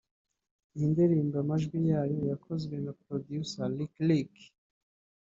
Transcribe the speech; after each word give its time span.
Iyi 0.73 0.85
ndirimbo 0.91 1.35
amajwi 1.43 1.77
yayo 1.89 2.17
yakozwe 2.31 2.75
na 2.85 2.91
Producer 3.01 3.67
Lick 3.77 3.93
Lick 4.07 4.33